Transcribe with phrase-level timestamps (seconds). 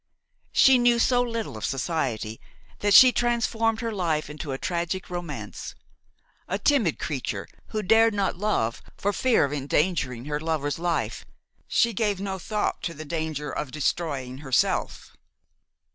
[0.51, 2.41] She knew so little of society
[2.79, 5.75] that she transformed her life into a tragic romance;
[6.47, 11.23] a timid creature, who dared not love for fear of endangering her lover's life,
[11.67, 15.15] she gave no thought to the danger of destroying herself.